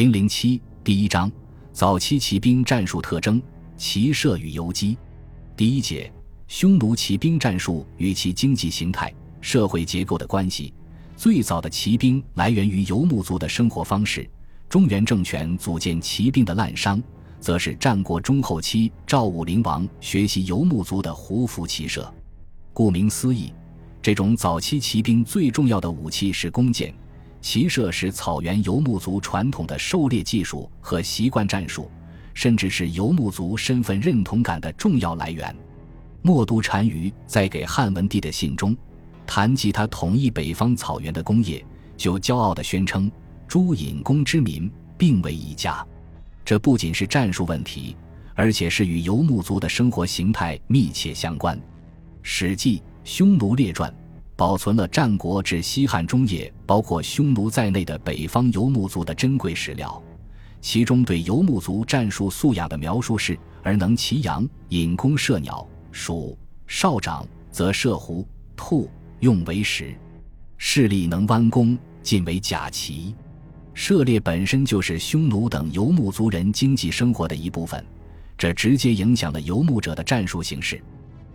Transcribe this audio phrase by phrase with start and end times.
[0.00, 1.30] 零零七第一章：
[1.74, 3.38] 早期骑兵战术特征、
[3.76, 4.96] 骑射与游击。
[5.54, 6.10] 第一节：
[6.48, 10.72] 匈奴骑兵战术与其经济形态、社会结构的关系。
[11.18, 14.26] 最早的骑兵来源于游牧族的生活方式。
[14.70, 17.02] 中原政权组建骑兵的滥觞，
[17.38, 22.10] 则是战国中后期赵武灵王学习游牧族的胡服骑射。
[22.72, 23.52] 顾名思义，
[24.00, 26.90] 这种早期骑兵最重要的武器是弓箭。
[27.40, 31.90] 骑射是草原游牧族传统的狩猎技术和习惯战术，
[32.34, 35.54] 甚至是游牧族身份认同感的重要来源。
[36.22, 38.76] 冒都单于在给汉文帝的信中，
[39.26, 41.64] 谈及他统一北方草原的功业，
[41.96, 43.10] 就骄傲地宣称
[43.48, 45.84] ：“诸引弓之民，并为一家。”
[46.44, 47.96] 这不仅是战术问题，
[48.34, 51.56] 而且是与游牧族的生活形态密切相关。
[52.22, 53.90] 《史记·匈奴列传》。
[54.40, 60.02] 保存了战国至西汉中叶，包括匈奴在内的北方游牧族的珍贵史料，
[60.62, 69.94] 其中对游牧族战术素养的描述是：而能骑羊，引弓射鸟；鼠少长则射狐兔，用为食；
[70.56, 73.14] 势力能弯弓，尽为甲骑。
[73.74, 77.84] 射猎本身就是匈奴等游牧族人经济生活的一部分，
[78.38, 80.82] 这直接影响了游牧者的战术形式。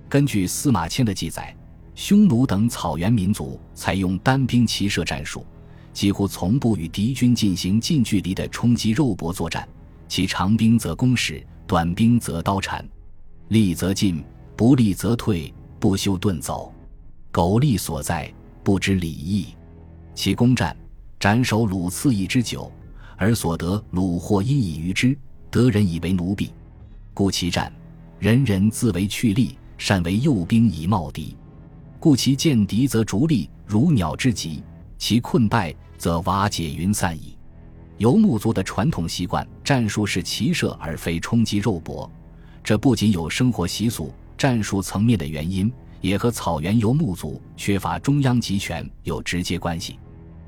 [0.09, 1.55] 根据司马迁的记载。
[1.95, 5.45] 匈奴等草原民族采用单兵骑射战术，
[5.93, 9.67] 几乎从不与敌军进行近距离的冲击肉搏作战。
[10.07, 12.87] 其长兵则攻矢，短兵则刀缠，
[13.47, 14.23] 利则进，
[14.55, 16.71] 不利则退，不休遁走。
[17.31, 19.47] 苟利所在，不知礼义。
[20.13, 20.75] 其攻战，
[21.19, 22.71] 斩首虏次一之久，
[23.17, 25.17] 而所得虏获因以娱之，
[25.49, 26.51] 得人以为奴婢。
[27.13, 27.71] 故其战，
[28.19, 31.35] 人人自为去利，善为诱兵以冒敌。
[32.05, 34.61] 故其见敌则逐利如鸟之疾，
[34.95, 37.35] 其困败则瓦解云散矣。
[37.97, 42.07] 游牧族的传统习惯战术是骑射而非冲击肉搏，
[42.63, 49.97] 这不仅有生活习俗、战术层面的原因，也和草原游牧族缺乏中央集权有直接关系。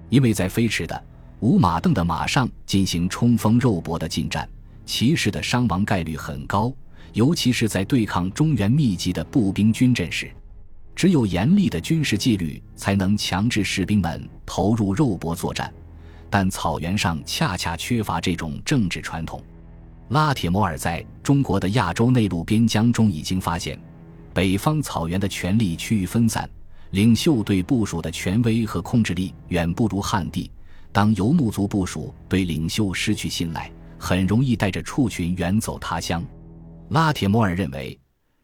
[0.09, 1.03] 因为在飞驰的、
[1.39, 4.47] 无马镫的马上进行冲锋肉搏的近战，
[4.85, 6.71] 骑士的伤亡概率很高，
[7.13, 10.31] 尤其是在对抗中原密集的步兵军阵时。
[10.97, 15.71] 只有严厉的军事纪律才能强制士兵们投入肉搏作战，
[16.27, 19.39] 但草原上恰恰缺乏这种政治传统。
[20.09, 23.79] 拉铁摩尔在中国的亚洲内陆边疆中已经发现，
[24.33, 26.49] 北方草原的权力趋于分散，
[26.89, 30.49] 领袖对部署的权威和控制力远不如汉地。
[30.91, 36.25] 当游牧族部署对领袖失去信赖，很容易带着畜群远走他乡。
[36.89, 37.95] 拉铁摩尔认为。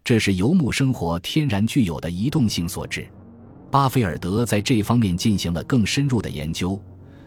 [0.03, 3.07] 这是游牧生活天然具有的移动性所致。
[3.71, 6.79] 巴菲尔德在这方面进行了更深入的研究。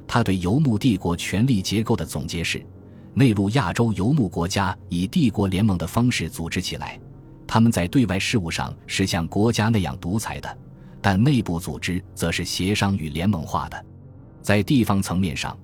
[0.07, 2.65] 他对游牧帝国权力结构的总结是：
[3.15, 7.01] 内陆亚洲游牧国家以帝国联盟的方式组织起来，
[7.47, 10.59] 他们在对外事务上是像国家那样独裁的，
[11.01, 13.85] 但内部组织则是协商与联盟化的。
[14.43, 15.59] 在地方层面上，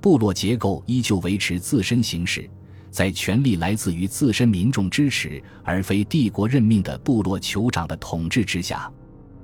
[0.00, 2.50] 部落结构依旧维持自身形式。
[2.90, 8.90] 在权力来自于自身民众支持而非帝国任命的部落酋长的统治之下，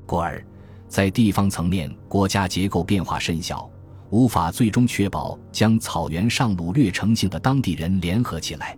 [0.07, 0.45] 故而，
[0.89, 3.71] 在地方层面，国家结构变化甚小，
[4.11, 8.77] 无法最终确保将草原上掳掠成性的当地人联合起来。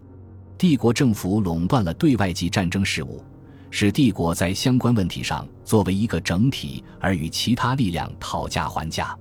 [0.58, 3.22] 帝国政府垄断了对外及战争事务，
[3.70, 9.16] 使帝国在相关问题上作为一个整体而与其他力量讨价还价。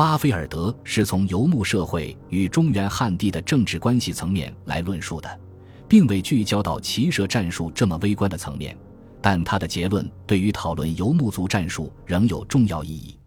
[0.00, 5.40] 巴菲尔德是从游牧社会与中原汉地的政治关系层面来论述的，
[5.86, 8.74] 并未聚焦到骑射战术这么微观的层面，
[9.20, 13.18] 但他的结论对于讨论游牧族战术仍有重要意义。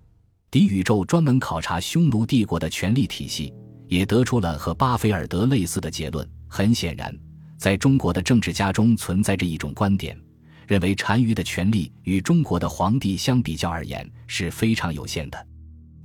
[0.49, 3.53] 狄宇宙专门考察匈奴帝国的权力体系，
[3.87, 6.27] 也得出了和巴菲尔德类似的结论。
[6.47, 7.15] 很显然，
[7.55, 10.19] 在中国的政治家中存在着一种观点，
[10.65, 15.47] 认为单于的权力与中国的皇帝相比较而言是非常有限的。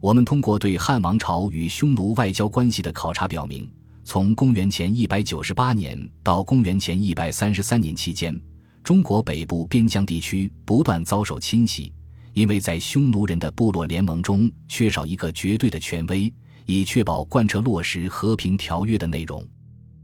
[0.01, 3.69] 我们通过对汉王朝与匈奴外交关系的考察表明，
[4.05, 8.41] 从公元前一百九十八年到公元前一百三十三年期间，
[8.85, 11.93] 中国北部边疆地区不断遭受侵袭，
[12.33, 16.33] 因为在匈奴人的部落联盟中缺少一个绝对的权威，
[16.65, 19.45] 以确保贯彻落实和平条约的内容。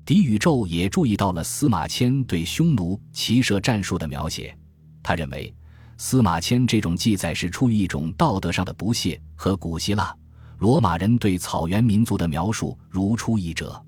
[0.05, 4.57] 狄宇宙也注意到了司马迁对匈奴骑射战术的描写，
[5.05, 5.55] 他认为。
[5.97, 10.15] 司马迁这种记载是出于一种道德上的不屑，和古希腊、
[10.59, 13.81] 罗马人对草原民族的描述如出一辙。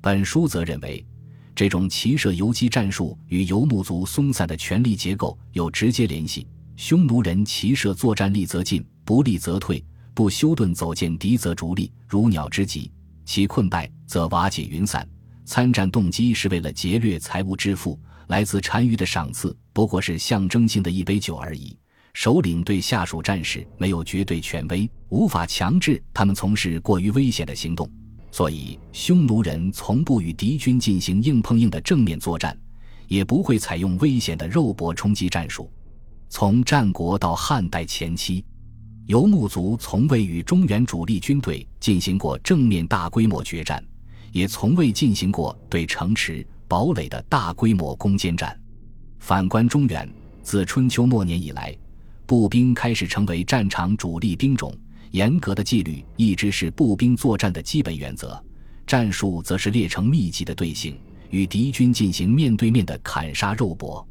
[0.00, 1.04] 本书则认为，
[1.54, 6.46] 这种骑射游击战术与游牧族松散的权力结构有直接联系。
[6.76, 9.84] 匈奴人骑射作战利则进，不利则退，
[10.14, 12.90] 不休顿走见敌则逐利，如鸟之疾。
[13.24, 15.06] 其困败则瓦解云散。
[15.44, 21.76] 参战动机是为了劫掠财物致富，来自单于的赏赐不过是象征性的一杯酒而已。
[22.14, 27.90] 首领对下属战士没有绝对权威，无法强制他们从事过于危险的行动，
[28.30, 32.54] 所以匈奴人从不与敌军进行硬碰硬的正面作战，
[33.08, 35.70] 也不会采用危险的肉搏冲击战术。
[36.28, 38.44] 从战国到汉代前期，
[39.06, 43.82] 游牧族从未与中原主力军队进行过正面大规模决战，
[44.32, 48.58] 也从未进行过对城池、堡垒的大规模攻坚战。
[49.18, 50.10] 反观中原，
[50.42, 51.76] 自春秋末年以来，
[52.24, 54.74] 步兵开始成为战场主力兵种，
[55.10, 58.42] 严格的纪律一直是步兵作战的基本原则，
[58.86, 60.98] 战术则是列成密集的队形，
[61.28, 64.08] 与敌军进行面对面的砍杀肉搏。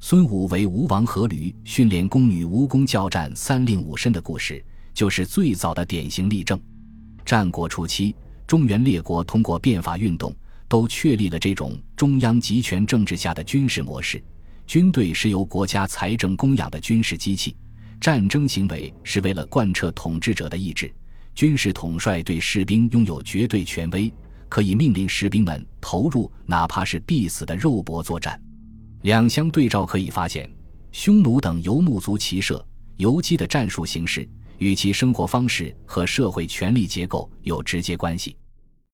[0.00, 4.64] 孙武为吴王阖闾训练宫女吴蚣交战三令五申的故事，
[4.94, 6.58] 就是最早的典型例证。
[7.26, 8.16] 战国初期，
[8.46, 10.34] 中原列国通过变法运动，
[10.68, 14.22] 都确立了这种中央集权政治下的军事模式。
[14.68, 17.56] 军队是由国家财政供养的军事机器，
[18.00, 20.94] 战争行为是为了贯彻统治者的意志。
[21.34, 24.12] 军事统帅对士兵拥有绝对权威，
[24.48, 28.40] 可以命令士兵们投入哪怕是必死的肉搏作战。
[29.02, 30.48] 两相对照可以发现，
[30.92, 32.64] 匈奴等游牧族骑射、
[32.98, 34.28] 游击的战术形式
[34.58, 38.36] 与其生活方式和社会权力结构有直接关系。